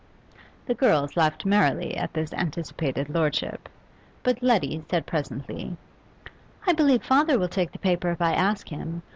[0.65, 3.69] The girls laughed merrily at this anticipated lordship;
[4.23, 5.77] but Letty said presently
[6.65, 9.03] 'I believe father will take the paper if I ask him.